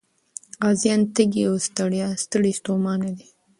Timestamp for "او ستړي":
1.49-2.51